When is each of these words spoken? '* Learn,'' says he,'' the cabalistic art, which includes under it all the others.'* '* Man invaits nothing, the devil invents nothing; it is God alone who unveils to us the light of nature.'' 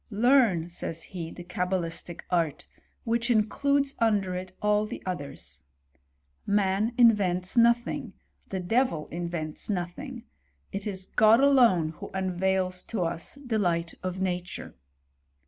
'* 0.05 0.09
Learn,'' 0.09 0.67
says 0.67 1.03
he,'' 1.03 1.29
the 1.31 1.43
cabalistic 1.43 2.21
art, 2.31 2.65
which 3.03 3.29
includes 3.29 3.93
under 3.99 4.33
it 4.33 4.57
all 4.59 4.87
the 4.87 5.03
others.'* 5.05 5.63
'* 6.05 6.47
Man 6.63 6.95
invaits 6.97 7.55
nothing, 7.55 8.13
the 8.49 8.59
devil 8.59 9.05
invents 9.11 9.69
nothing; 9.69 10.23
it 10.71 10.87
is 10.87 11.05
God 11.05 11.39
alone 11.39 11.89
who 11.97 12.09
unveils 12.15 12.81
to 12.85 13.03
us 13.03 13.37
the 13.45 13.59
light 13.59 13.93
of 14.01 14.19
nature.'' 14.19 14.73